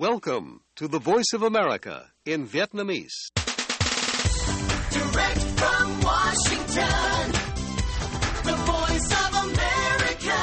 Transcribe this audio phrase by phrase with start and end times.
[0.00, 3.32] Welcome to the Voice of America in Vietnamese.
[4.92, 7.32] Direct from Washington,
[8.44, 10.38] the voice of America,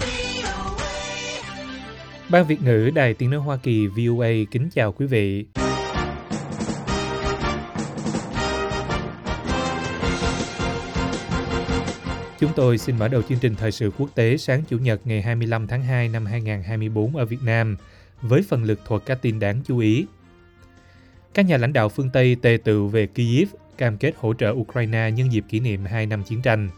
[0.00, 0.92] VOA.
[2.30, 5.44] Ban Việt ngữ Đài Tiếng Nói Hoa Kỳ VOA kính chào quý vị.
[12.38, 15.22] Chúng tôi xin mở đầu chương trình thời sự quốc tế sáng Chủ nhật ngày
[15.22, 17.76] 25 tháng 2 năm 2024 ở Việt Nam
[18.22, 20.06] với phần lực thuật các tin đáng chú ý.
[21.34, 25.10] Các nhà lãnh đạo phương Tây tề tựu về Kyiv cam kết hỗ trợ Ukraine
[25.10, 26.68] nhân dịp kỷ niệm 2 năm chiến tranh.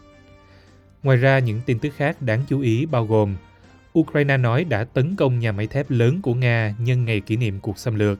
[1.03, 3.35] Ngoài ra, những tin tức khác đáng chú ý bao gồm
[3.99, 7.59] Ukraine nói đã tấn công nhà máy thép lớn của Nga nhân ngày kỷ niệm
[7.59, 8.19] cuộc xâm lược.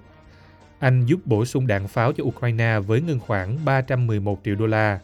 [0.79, 4.99] Anh giúp bổ sung đạn pháo cho Ukraine với ngân khoảng 311 triệu đô la.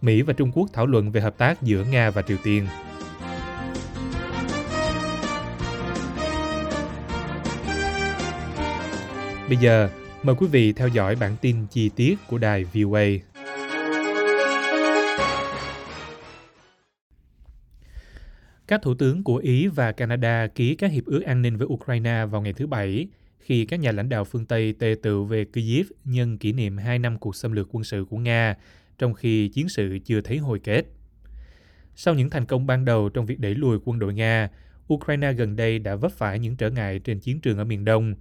[0.00, 2.66] Mỹ và Trung Quốc thảo luận về hợp tác giữa Nga và Triều Tiên.
[9.52, 9.88] Bây giờ,
[10.22, 13.04] mời quý vị theo dõi bản tin chi tiết của đài VOA.
[18.66, 22.24] Các thủ tướng của Ý và Canada ký các hiệp ước an ninh với Ukraine
[22.24, 25.86] vào ngày thứ Bảy khi các nhà lãnh đạo phương Tây tề tựu về Kyiv
[26.04, 28.56] nhân kỷ niệm 2 năm cuộc xâm lược quân sự của Nga,
[28.98, 30.82] trong khi chiến sự chưa thấy hồi kết.
[31.94, 34.48] Sau những thành công ban đầu trong việc đẩy lùi quân đội Nga,
[34.94, 38.14] Ukraine gần đây đã vấp phải những trở ngại trên chiến trường ở miền Đông,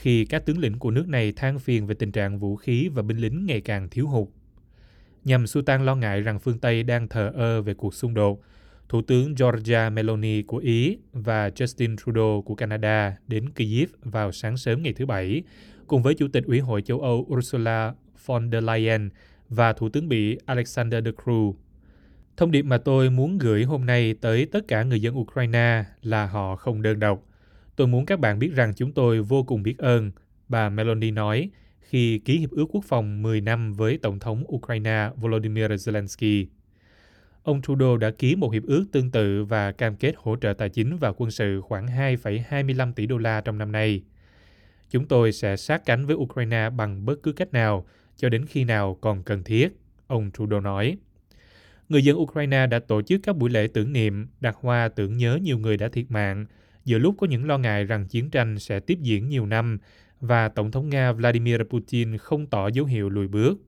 [0.00, 3.02] khi các tướng lĩnh của nước này than phiền về tình trạng vũ khí và
[3.02, 4.28] binh lính ngày càng thiếu hụt.
[5.24, 8.40] Nhằm xua tan lo ngại rằng phương Tây đang thờ ơ về cuộc xung đột,
[8.88, 14.56] Thủ tướng Georgia Meloni của Ý và Justin Trudeau của Canada đến Kyiv vào sáng
[14.56, 15.42] sớm ngày thứ Bảy,
[15.86, 17.94] cùng với Chủ tịch Ủy hội châu Âu Ursula
[18.26, 19.10] von der Leyen
[19.48, 21.52] và Thủ tướng Bỉ Alexander De Croo.
[22.36, 26.26] Thông điệp mà tôi muốn gửi hôm nay tới tất cả người dân Ukraine là
[26.26, 27.25] họ không đơn độc.
[27.76, 30.10] Tôi muốn các bạn biết rằng chúng tôi vô cùng biết ơn,
[30.48, 35.10] bà Meloni nói khi ký hiệp ước quốc phòng 10 năm với Tổng thống Ukraine
[35.16, 36.46] Volodymyr Zelensky.
[37.42, 40.68] Ông Trudeau đã ký một hiệp ước tương tự và cam kết hỗ trợ tài
[40.68, 44.02] chính và quân sự khoảng 2,25 tỷ đô la trong năm nay.
[44.90, 47.86] Chúng tôi sẽ sát cánh với Ukraine bằng bất cứ cách nào
[48.16, 49.68] cho đến khi nào còn cần thiết,
[50.06, 50.96] ông Trudeau nói.
[51.88, 55.38] Người dân Ukraine đã tổ chức các buổi lễ tưởng niệm, đặt hoa tưởng nhớ
[55.42, 56.46] nhiều người đã thiệt mạng,
[56.86, 59.78] giữa lúc có những lo ngại rằng chiến tranh sẽ tiếp diễn nhiều năm
[60.20, 63.58] và Tổng thống Nga Vladimir Putin không tỏ dấu hiệu lùi bước.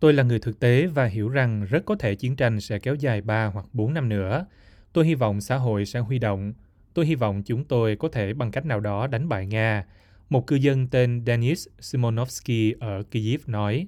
[0.00, 2.94] Tôi là người thực tế và hiểu rằng rất có thể chiến tranh sẽ kéo
[2.94, 4.46] dài 3 hoặc 4 năm nữa.
[4.92, 6.52] Tôi hy vọng xã hội sẽ huy động.
[6.94, 9.84] Tôi hy vọng chúng tôi có thể bằng cách nào đó đánh bại Nga.
[10.28, 13.86] Một cư dân tên Denis Simonovsky ở Kyiv nói.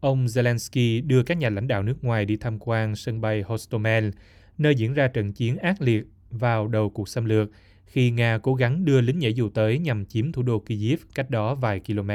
[0.00, 4.10] Ông Zelensky đưa các nhà lãnh đạo nước ngoài đi tham quan sân bay Hostomel,
[4.58, 7.50] nơi diễn ra trận chiến ác liệt vào đầu cuộc xâm lược
[7.86, 11.30] khi Nga cố gắng đưa lính nhảy dù tới nhằm chiếm thủ đô Kyiv cách
[11.30, 12.10] đó vài km.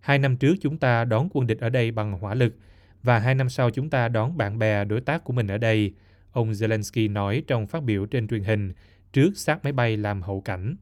[0.00, 2.56] Hai năm trước chúng ta đón quân địch ở đây bằng hỏa lực
[3.02, 5.92] và hai năm sau chúng ta đón bạn bè đối tác của mình ở đây,
[6.32, 8.72] ông Zelensky nói trong phát biểu trên truyền hình
[9.12, 10.76] trước xác máy bay làm hậu cảnh.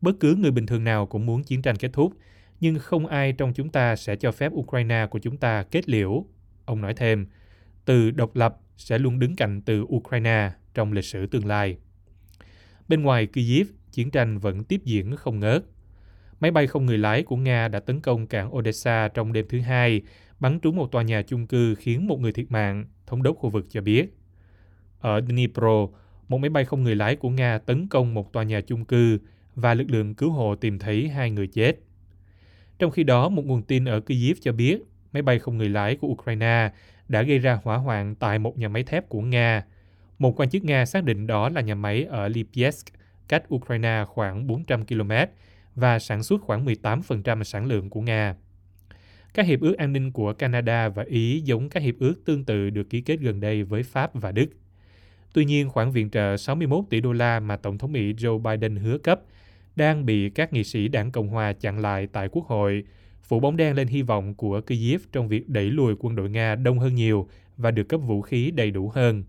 [0.00, 2.12] Bất cứ người bình thường nào cũng muốn chiến tranh kết thúc,
[2.60, 6.24] nhưng không ai trong chúng ta sẽ cho phép Ukraine của chúng ta kết liễu.
[6.64, 7.26] Ông nói thêm,
[7.84, 11.76] từ độc lập sẽ luôn đứng cạnh từ Ukraine trong lịch sử tương lai.
[12.88, 15.64] Bên ngoài Kyiv, chiến tranh vẫn tiếp diễn không ngớt.
[16.40, 19.60] Máy bay không người lái của Nga đã tấn công cảng Odessa trong đêm thứ
[19.60, 20.02] hai,
[20.40, 23.50] bắn trúng một tòa nhà chung cư khiến một người thiệt mạng, thống đốc khu
[23.50, 24.14] vực cho biết.
[25.00, 25.86] Ở Dnipro,
[26.28, 29.18] một máy bay không người lái của Nga tấn công một tòa nhà chung cư
[29.54, 31.76] và lực lượng cứu hộ tìm thấy hai người chết.
[32.78, 34.82] Trong khi đó, một nguồn tin ở Kyiv cho biết
[35.12, 36.70] máy bay không người lái của Ukraine
[37.08, 39.64] đã gây ra hỏa hoạn tại một nhà máy thép của Nga.
[40.20, 42.86] Một quan chức Nga xác định đó là nhà máy ở Lipetsk,
[43.28, 45.12] cách Ukraine khoảng 400 km
[45.74, 48.34] và sản xuất khoảng 18% sản lượng của Nga.
[49.34, 52.70] Các hiệp ước an ninh của Canada và Ý giống các hiệp ước tương tự
[52.70, 54.46] được ký kết gần đây với Pháp và Đức.
[55.32, 58.76] Tuy nhiên, khoản viện trợ 61 tỷ đô la mà Tổng thống Mỹ Joe Biden
[58.76, 59.20] hứa cấp
[59.76, 62.84] đang bị các nghị sĩ đảng Cộng hòa chặn lại tại Quốc hội,
[63.22, 66.54] phủ bóng đen lên hy vọng của Kyiv trong việc đẩy lùi quân đội Nga
[66.54, 69.24] đông hơn nhiều và được cấp vũ khí đầy đủ hơn.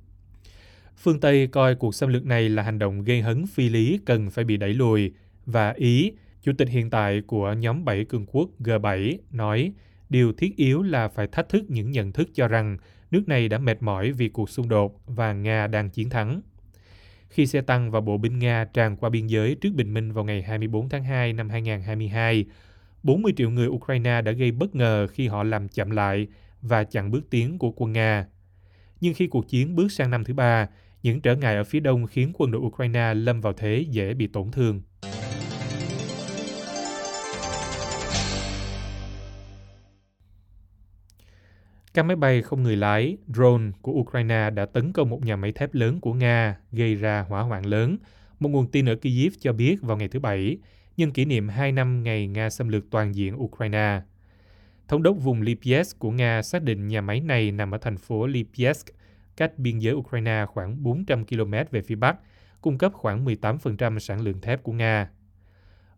[1.03, 4.29] Phương Tây coi cuộc xâm lược này là hành động gây hấn phi lý cần
[4.29, 5.11] phải bị đẩy lùi,
[5.45, 6.11] và Ý,
[6.41, 9.71] chủ tịch hiện tại của nhóm 7 cường quốc G7, nói
[10.09, 12.77] điều thiết yếu là phải thách thức những nhận thức cho rằng
[13.11, 16.41] nước này đã mệt mỏi vì cuộc xung đột và Nga đang chiến thắng.
[17.29, 20.23] Khi xe tăng và bộ binh Nga tràn qua biên giới trước bình minh vào
[20.23, 22.45] ngày 24 tháng 2 năm 2022,
[23.03, 26.27] 40 triệu người Ukraine đã gây bất ngờ khi họ làm chậm lại
[26.61, 28.25] và chặn bước tiến của quân Nga.
[29.01, 30.67] Nhưng khi cuộc chiến bước sang năm thứ ba,
[31.03, 34.27] những trở ngại ở phía đông khiến quân đội Ukraine lâm vào thế dễ bị
[34.27, 34.81] tổn thương.
[41.93, 45.51] Các máy bay không người lái, drone của Ukraine đã tấn công một nhà máy
[45.51, 47.97] thép lớn của Nga, gây ra hỏa hoạn lớn,
[48.39, 50.57] một nguồn tin ở Kyiv cho biết vào ngày thứ Bảy,
[50.97, 54.01] nhân kỷ niệm 2 năm ngày Nga xâm lược toàn diện Ukraine.
[54.87, 58.27] Thống đốc vùng Lipetsk của Nga xác định nhà máy này nằm ở thành phố
[58.27, 58.87] Lipetsk,
[59.37, 62.15] cách biên giới Ukraine khoảng 400 km về phía bắc,
[62.61, 65.09] cung cấp khoảng 18% sản lượng thép của Nga.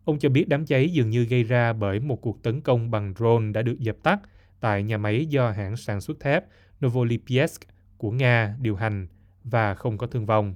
[0.04, 3.14] Ông cho biết đám cháy dường như gây ra bởi một cuộc tấn công bằng
[3.16, 4.20] drone đã được dập tắt
[4.60, 6.44] tại nhà máy do hãng sản xuất thép
[6.84, 7.62] Novolipetsk
[7.98, 9.06] của Nga điều hành
[9.44, 10.54] và không có thương vong.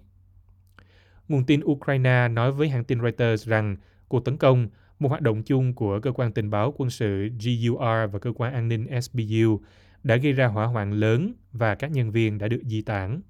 [1.28, 3.76] Nguồn tin Ukraine nói với hãng tin Reuters rằng
[4.08, 8.12] cuộc tấn công, một hoạt động chung của cơ quan tình báo quân sự GUR
[8.12, 9.60] và cơ quan an ninh SBU,
[10.02, 13.20] đã gây ra hỏa hoạn lớn và các nhân viên đã được di tản.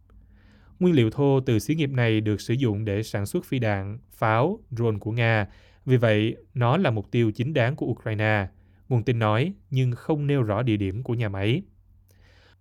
[0.80, 3.98] Nguyên liệu thô từ xí nghiệp này được sử dụng để sản xuất phi đạn,
[4.12, 5.46] pháo, drone của Nga,
[5.84, 8.48] vì vậy nó là mục tiêu chính đáng của Ukraine,
[8.88, 11.62] nguồn tin nói, nhưng không nêu rõ địa điểm của nhà máy.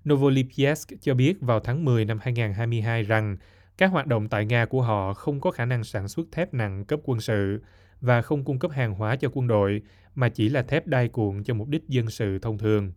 [0.10, 3.38] Novolipetsk cho biết vào tháng 10 năm 2022 rằng
[3.78, 6.86] các hoạt động tại Nga của họ không có khả năng sản xuất thép nặng
[6.86, 7.62] cấp quân sự
[8.02, 9.82] và không cung cấp hàng hóa cho quân đội
[10.16, 12.92] mà chỉ là thép đai cuộn cho mục đích dân sự thông thường.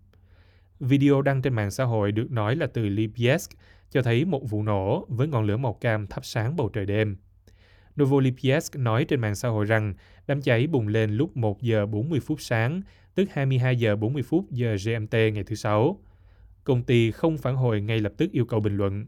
[0.81, 3.51] Video đăng trên mạng xã hội được nói là từ Lipetsk
[3.91, 7.17] cho thấy một vụ nổ với ngọn lửa màu cam thắp sáng bầu trời đêm.
[8.01, 9.95] Novolipetsk nói trên mạng xã hội rằng
[10.27, 12.83] đám cháy bùng lên lúc 1 giờ 40 phút sáng,
[13.15, 16.01] tức 22 giờ 40 phút giờ GMT ngày thứ Sáu.
[16.65, 19.07] Công ty không phản hồi ngay lập tức yêu cầu bình luận.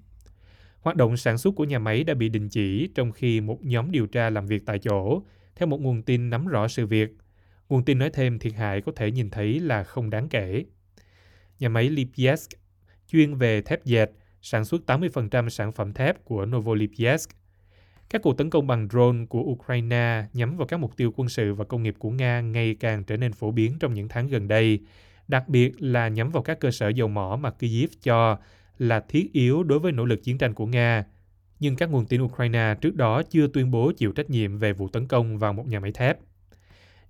[0.80, 3.90] Hoạt động sản xuất của nhà máy đã bị đình chỉ trong khi một nhóm
[3.90, 5.22] điều tra làm việc tại chỗ,
[5.56, 7.10] theo một nguồn tin nắm rõ sự việc.
[7.68, 10.64] Nguồn tin nói thêm thiệt hại có thể nhìn thấy là không đáng kể.
[11.62, 12.50] Nhà máy Lipetsk
[13.08, 14.10] chuyên về thép dệt,
[14.40, 17.30] sản xuất 80% sản phẩm thép của Novolipetsk.
[18.10, 21.54] Các cuộc tấn công bằng drone của Ukraine nhắm vào các mục tiêu quân sự
[21.54, 24.48] và công nghiệp của Nga ngày càng trở nên phổ biến trong những tháng gần
[24.48, 24.80] đây,
[25.28, 28.38] đặc biệt là nhắm vào các cơ sở dầu mỏ mà Kyiv cho
[28.78, 31.04] là thiết yếu đối với nỗ lực chiến tranh của Nga.
[31.60, 34.88] Nhưng các nguồn tin Ukraine trước đó chưa tuyên bố chịu trách nhiệm về vụ
[34.88, 36.18] tấn công vào một nhà máy thép.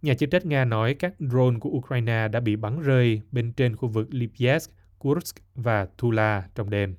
[0.03, 3.77] Nhà chức trách Nga nói các drone của Ukraine đã bị bắn rơi bên trên
[3.77, 6.95] khu vực Lipetsk, Kursk và Tula trong đêm.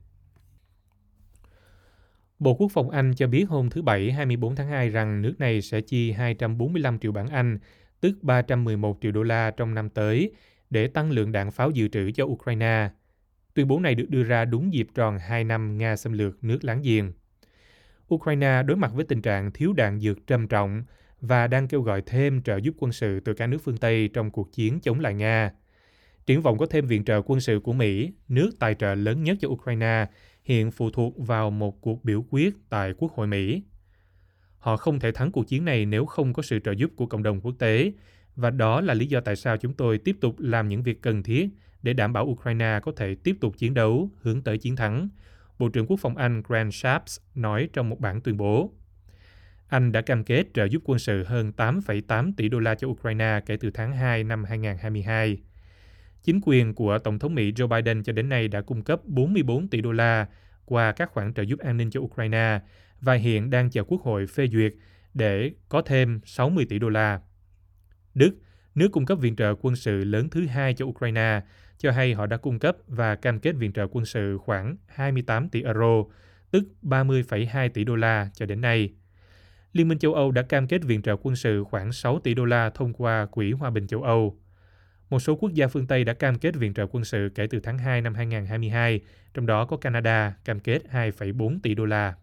[2.40, 5.62] Bộ Quốc phòng Anh cho biết hôm thứ Bảy 24 tháng 2 rằng nước này
[5.62, 7.60] sẽ chi 245 triệu bảng Anh,
[8.02, 10.32] tức 311 triệu đô la trong năm tới,
[10.70, 12.90] để tăng lượng đạn pháo dự trữ cho Ukraine.
[13.54, 16.64] Tuyên bố này được đưa ra đúng dịp tròn 2 năm Nga xâm lược nước
[16.64, 17.14] láng giềng.
[18.14, 20.84] Ukraine đối mặt với tình trạng thiếu đạn dược trầm trọng
[21.24, 24.32] và đang kêu gọi thêm trợ giúp quân sự từ các nước phương Tây trong
[24.32, 25.52] cuộc chiến chống lại Nga.
[26.26, 29.38] Triển vọng có thêm viện trợ quân sự của Mỹ, nước tài trợ lớn nhất
[29.42, 30.06] cho Ukraine,
[30.44, 33.64] hiện phụ thuộc vào một cuộc biểu quyết tại Quốc hội Mỹ.
[34.58, 37.24] Họ không thể thắng cuộc chiến này nếu không có sự trợ giúp của cộng
[37.24, 37.92] đồng quốc tế,
[38.36, 41.24] và đó là lý do tại sao chúng tôi tiếp tục làm những việc cần
[41.24, 41.50] thiết
[41.82, 45.10] để đảm bảo Ukraine có thể tiếp tục chiến đấu hướng tới chiến thắng,
[45.60, 48.74] Bộ trưởng Quốc phòng Anh Grant Shapps nói trong một bản tuyên bố.
[49.74, 53.40] Anh đã cam kết trợ giúp quân sự hơn 8,8 tỷ đô la cho Ukraine
[53.46, 55.38] kể từ tháng 2 năm 2022.
[56.24, 59.68] Chính quyền của Tổng thống Mỹ Joe Biden cho đến nay đã cung cấp 44
[59.68, 60.28] tỷ đô la
[60.66, 62.60] qua các khoản trợ giúp an ninh cho Ukraine
[63.02, 64.74] và hiện đang chờ Quốc hội phê duyệt
[65.14, 67.22] để có thêm 60 tỷ đô la.
[68.14, 68.36] Đức,
[68.76, 71.42] nước cung cấp viện trợ quân sự lớn thứ hai cho Ukraine,
[71.78, 75.50] cho hay họ đã cung cấp và cam kết viện trợ quân sự khoảng 28
[75.50, 76.04] tỷ euro,
[76.52, 78.94] tức 30,2 tỷ đô la cho đến nay.
[79.74, 82.46] Liên minh châu Âu đã cam kết viện trợ quân sự khoảng 6 tỷ đô
[82.46, 84.38] la thông qua Quỹ Hòa bình châu Âu.
[85.10, 87.60] Một số quốc gia phương Tây đã cam kết viện trợ quân sự kể từ
[87.60, 89.00] tháng 2 năm 2022,
[89.34, 92.14] trong đó có Canada cam kết 2,4 tỷ đô la.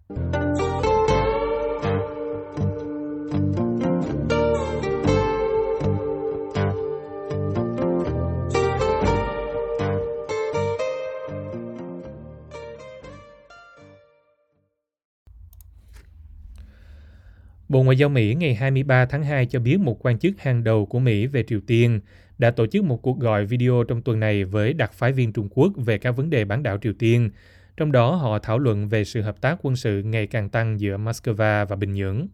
[17.80, 20.87] Bộ Ngoại giao Mỹ ngày 23 tháng 2 cho biết một quan chức hàng đầu
[20.87, 22.00] của Mỹ về Triều Tiên
[22.38, 25.49] đã tổ chức một cuộc gọi video trong tuần này với đặc phái viên Trung
[25.50, 27.30] Quốc về các vấn đề bán đảo Triều Tiên.
[27.76, 30.96] Trong đó, họ thảo luận về sự hợp tác quân sự ngày càng tăng giữa
[30.96, 32.26] Moscow và Bình Nhưỡng.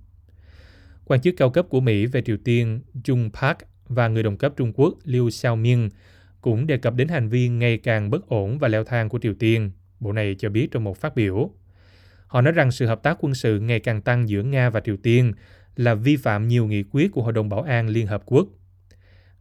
[1.05, 4.53] Quan chức cao cấp của Mỹ về Triều Tiên, Jung Park, và người đồng cấp
[4.57, 5.88] Trung Quốc, Liu Xiaoming
[6.41, 9.35] cũng đề cập đến hành vi ngày càng bất ổn và leo thang của Triều
[9.35, 9.71] Tiên.
[10.00, 11.50] Bộ này cho biết trong một phát biểu.
[12.26, 14.97] Họ nói rằng sự hợp tác quân sự ngày càng tăng giữa Nga và Triều
[14.97, 15.33] Tiên
[15.76, 18.49] là vi phạm nhiều nghị quyết của Hội đồng Bảo an Liên Hợp Quốc.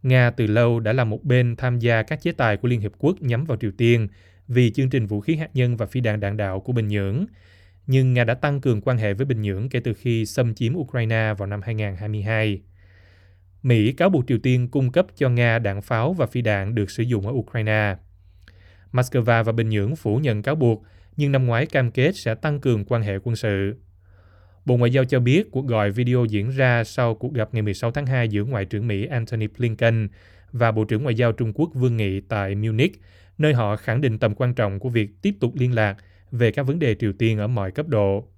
[0.02, 2.92] Nga từ lâu đã là một bên tham gia các chế tài của Liên Hiệp
[2.98, 4.08] Quốc nhắm vào Triều Tiên
[4.48, 7.26] vì chương trình vũ khí hạt nhân và phi đạn đạn đạo của Bình Nhưỡng.
[7.86, 10.76] nhưng Nga đã tăng cường quan hệ với Bình Nhưỡng kể từ khi xâm chiếm
[10.76, 12.62] Ukraine vào năm 2022.
[13.62, 16.90] Mỹ cáo buộc Triều Tiên cung cấp cho Nga đạn pháo và phi đạn được
[16.90, 17.96] sử dụng ở Ukraine.
[18.92, 20.84] Moscow và Bình Nhưỡng phủ nhận cáo buộc,
[21.16, 23.76] nhưng năm ngoái cam kết sẽ tăng cường quan hệ quân sự.
[24.64, 27.90] Bộ Ngoại giao cho biết cuộc gọi video diễn ra sau cuộc gặp ngày 16
[27.90, 30.08] tháng 2 giữa Ngoại trưởng Mỹ Antony Blinken
[30.52, 33.00] và Bộ trưởng Ngoại giao Trung Quốc Vương Nghị tại Munich,
[33.38, 35.96] nơi họ khẳng định tầm quan trọng của việc tiếp tục liên lạc
[36.30, 38.28] về các vấn đề Triều Tiên ở mọi cấp độ.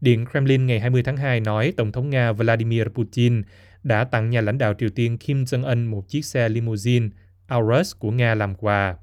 [0.00, 3.42] Điện Kremlin ngày 20 tháng 2 nói Tổng thống Nga Vladimir Putin
[3.82, 7.08] đã tặng nhà lãnh đạo Triều Tiên Kim Jong-un một chiếc xe limousine
[7.46, 8.96] Aurus của Nga làm quà.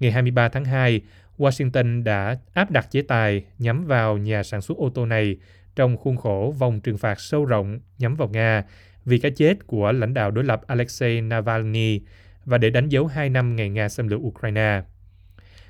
[0.00, 1.00] Ngày 23 tháng 2,
[1.40, 5.36] Washington đã áp đặt chế tài nhắm vào nhà sản xuất ô tô này
[5.76, 8.64] trong khuôn khổ vòng trừng phạt sâu rộng nhắm vào Nga
[9.04, 12.00] vì cái chết của lãnh đạo đối lập Alexei Navalny
[12.44, 14.82] và để đánh dấu 2 năm ngày Nga xâm lược Ukraine.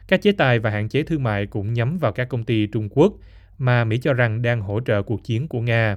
[0.08, 2.88] Các chế tài và hạn chế thương mại cũng nhắm vào các công ty Trung
[2.90, 3.12] Quốc
[3.58, 5.96] mà Mỹ cho rằng đang hỗ trợ cuộc chiến của Nga.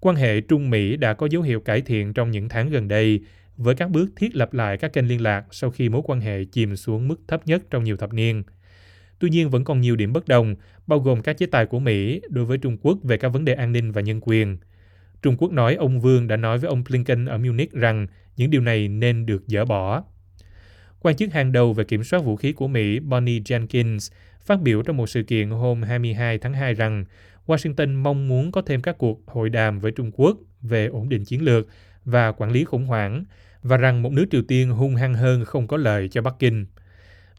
[0.00, 3.20] Quan hệ Trung Mỹ đã có dấu hiệu cải thiện trong những tháng gần đây
[3.56, 6.44] với các bước thiết lập lại các kênh liên lạc sau khi mối quan hệ
[6.44, 8.42] chìm xuống mức thấp nhất trong nhiều thập niên.
[9.22, 10.54] Tuy nhiên vẫn còn nhiều điểm bất đồng,
[10.86, 13.54] bao gồm các chế tài của Mỹ đối với Trung Quốc về các vấn đề
[13.54, 14.58] an ninh và nhân quyền.
[15.22, 18.60] Trung Quốc nói ông Vương đã nói với ông Blinken ở Munich rằng những điều
[18.60, 20.04] này nên được dỡ bỏ.
[21.00, 24.12] Quan chức hàng đầu về kiểm soát vũ khí của Mỹ Bonnie Jenkins
[24.44, 27.04] phát biểu trong một sự kiện hôm 22 tháng 2 rằng
[27.46, 31.24] Washington mong muốn có thêm các cuộc hội đàm với Trung Quốc về ổn định
[31.24, 31.66] chiến lược
[32.04, 33.24] và quản lý khủng hoảng
[33.62, 36.66] và rằng một nước Triều Tiên hung hăng hơn không có lợi cho Bắc Kinh.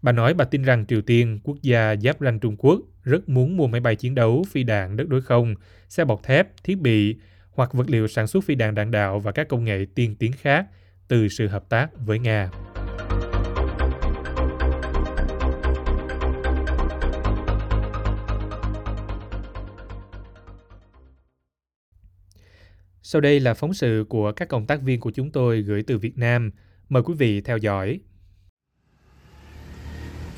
[0.03, 3.57] Bà nói bà tin rằng Triều Tiên, quốc gia giáp ranh Trung Quốc, rất muốn
[3.57, 5.55] mua máy bay chiến đấu, phi đạn đất đối không,
[5.89, 7.15] xe bọc thép, thiết bị
[7.51, 10.31] hoặc vật liệu sản xuất phi đạn đạn đạo và các công nghệ tiên tiến
[10.31, 10.67] khác
[11.07, 12.49] từ sự hợp tác với Nga.
[23.01, 25.97] Sau đây là phóng sự của các công tác viên của chúng tôi gửi từ
[25.97, 26.51] Việt Nam.
[26.89, 27.99] Mời quý vị theo dõi.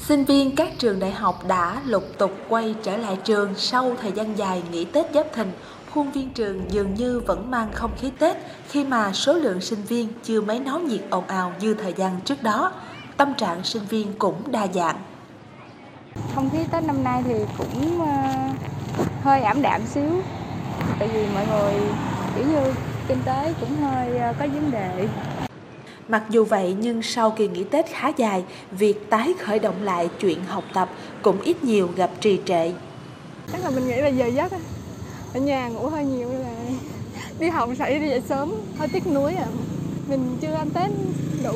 [0.08, 4.12] Sinh viên các trường đại học đã lục tục quay trở lại trường sau thời
[4.12, 5.52] gian dài nghỉ Tết Giáp Thìn.
[5.94, 8.38] Khuôn viên trường dường như vẫn mang không khí Tết
[8.70, 12.22] khi mà số lượng sinh viên chưa mấy náo nhiệt ồn ào như thời gian
[12.26, 12.72] trước đó.
[13.18, 14.98] Tâm trạng sinh viên cũng đa dạng.
[16.36, 18.16] không khí Tết năm nay thì cũng ờ,
[19.24, 20.22] hơi ảm đạm xíu
[21.00, 21.74] tại vì mọi người,
[22.36, 22.74] kiểu như,
[23.08, 25.08] kinh tế cũng hơi ờ, có vấn đề
[26.08, 30.10] Mặc dù vậy nhưng sau kỳ nghỉ Tết khá dài, việc tái khởi động lại
[30.20, 30.90] chuyện học tập
[31.22, 32.72] cũng ít nhiều gặp trì trệ.
[33.52, 34.58] chắc là mình nghĩ là giờ giấc á
[35.34, 36.48] ở nhà ngủ hơi nhiều nên là
[37.40, 39.46] đi học phải đi dậy sớm hơi tiếc nuối à
[40.08, 40.92] mình chưa ăn tết
[41.44, 41.54] đủ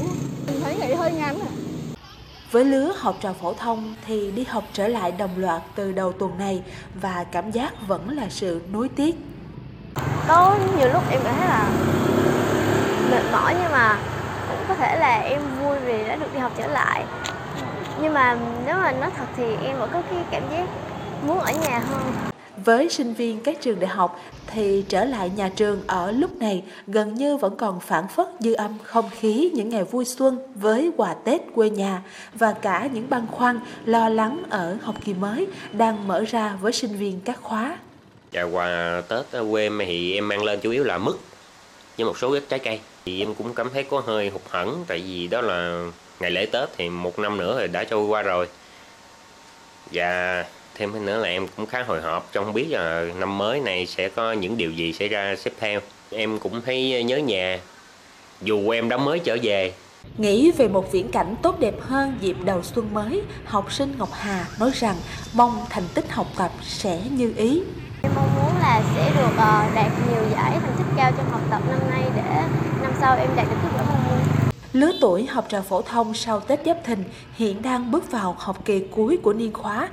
[0.47, 1.51] mình thấy nghỉ hơi ngắn à
[2.51, 6.11] Với lứa học trò phổ thông thì đi học trở lại đồng loạt từ đầu
[6.11, 6.61] tuần này
[7.01, 9.15] và cảm giác vẫn là sự nuối tiếc.
[10.27, 11.69] có nhiều lúc em cảm thấy là
[13.11, 13.99] mệt mỏi nhưng mà
[14.79, 17.03] thể là em vui vì đã được đi học trở lại.
[18.01, 20.65] Nhưng mà nếu mà nói thật thì em vẫn có cái cảm giác
[21.27, 22.01] muốn ở nhà hơn.
[22.65, 26.63] Với sinh viên các trường đại học thì trở lại nhà trường ở lúc này
[26.87, 30.91] gần như vẫn còn phản phất dư âm không khí những ngày vui xuân với
[30.97, 32.01] quà Tết quê nhà
[32.33, 36.71] và cả những băn khoăn lo lắng ở học kỳ mới đang mở ra với
[36.71, 37.77] sinh viên các khóa.
[38.31, 41.15] Dạ quà Tết quê em thì em mang lên chủ yếu là mứt
[41.99, 42.79] với một số ít trái cây.
[43.05, 45.85] Thì em cũng cảm thấy có hơi hụt hẫng tại vì đó là
[46.19, 48.47] ngày lễ Tết thì một năm nữa rồi đã trôi qua rồi.
[49.91, 53.85] Và thêm nữa là em cũng khá hồi hộp trong biết là năm mới này
[53.85, 55.79] sẽ có những điều gì xảy ra tiếp theo.
[56.11, 57.59] Em cũng thấy nhớ nhà
[58.41, 59.73] dù em đã mới trở về
[60.17, 64.09] Nghĩ về một viễn cảnh tốt đẹp hơn dịp đầu xuân mới, học sinh Ngọc
[64.13, 64.95] Hà nói rằng
[65.33, 67.61] mong thành tích học tập sẽ như ý
[68.69, 72.03] là sẽ được ờ, đạt nhiều giải thành tích cao trong học tập năm nay
[72.15, 72.43] để
[72.81, 74.19] năm sau em đạt được kết quả mong muốn
[74.73, 77.03] Lứa tuổi học trò phổ thông sau Tết Giáp Thìn
[77.35, 79.89] hiện đang bước vào học kỳ cuối của niên khóa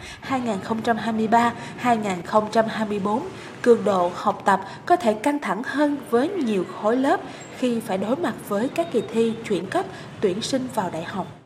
[1.83, 3.21] 2023-2024.
[3.63, 7.21] Cường độ học tập có thể căng thẳng hơn với nhiều khối lớp
[7.59, 9.87] khi phải đối mặt với các kỳ thi chuyển cấp
[10.21, 11.46] tuyển sinh vào đại học.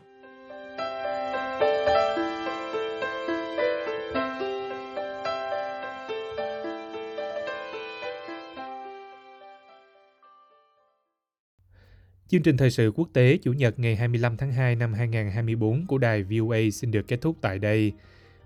[12.31, 15.97] Chương trình thời sự quốc tế Chủ nhật ngày 25 tháng 2 năm 2024 của
[15.97, 17.93] đài VOA xin được kết thúc tại đây.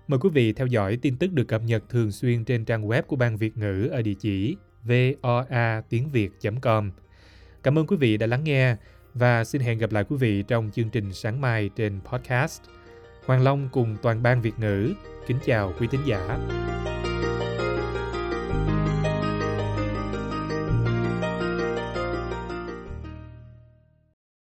[0.08, 3.02] Mời quý vị theo dõi tin tức được cập nhật thường xuyên trên trang web
[3.02, 6.90] của Ban Việt ngữ ở địa chỉ voa tiếng việt.com.
[7.62, 8.76] Cảm ơn quý vị đã lắng nghe
[9.14, 12.62] và xin hẹn gặp lại quý vị trong chương trình sáng mai trên podcast.
[13.26, 14.92] Hoàng Long cùng toàn ban Việt ngữ
[15.26, 16.38] kính chào quý thính giả.